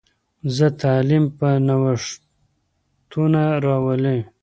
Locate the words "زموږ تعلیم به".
0.55-1.49